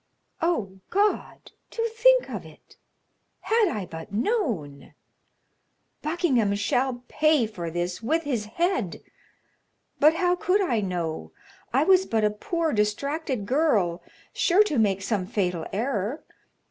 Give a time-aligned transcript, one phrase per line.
[0.41, 2.75] "Oh, God; to think of it!
[3.41, 4.95] Had I but known!
[6.01, 9.03] Buckingham shall pay for this with his head;
[9.99, 11.33] but how could I know?
[11.71, 14.01] I was but a poor, distracted girl,
[14.33, 16.23] sure to make some fatal error.